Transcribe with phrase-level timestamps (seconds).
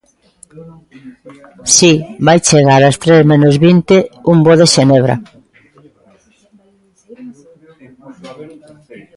[1.75, 1.93] Si,
[2.25, 3.95] vai chegar as tres menos vinte
[4.31, 5.15] un voo de Xenebra.